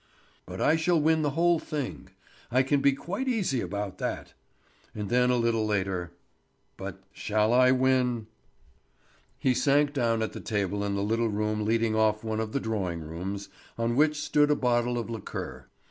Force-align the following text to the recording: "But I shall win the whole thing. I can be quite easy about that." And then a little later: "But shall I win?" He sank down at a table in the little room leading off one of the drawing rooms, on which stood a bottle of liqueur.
"But 0.47 0.59
I 0.59 0.77
shall 0.77 0.99
win 0.99 1.21
the 1.21 1.29
whole 1.37 1.59
thing. 1.59 2.09
I 2.49 2.63
can 2.63 2.81
be 2.81 2.93
quite 2.93 3.27
easy 3.27 3.61
about 3.61 3.99
that." 3.99 4.33
And 4.95 5.09
then 5.11 5.29
a 5.29 5.35
little 5.35 5.63
later: 5.63 6.11
"But 6.75 7.03
shall 7.13 7.53
I 7.53 7.69
win?" 7.69 8.25
He 9.37 9.53
sank 9.53 9.93
down 9.93 10.23
at 10.23 10.35
a 10.35 10.39
table 10.39 10.83
in 10.83 10.95
the 10.95 11.03
little 11.03 11.29
room 11.29 11.65
leading 11.65 11.95
off 11.95 12.23
one 12.23 12.39
of 12.39 12.51
the 12.51 12.59
drawing 12.59 13.01
rooms, 13.01 13.49
on 13.77 13.95
which 13.95 14.19
stood 14.19 14.49
a 14.49 14.55
bottle 14.55 14.97
of 14.97 15.07
liqueur. 15.07 15.67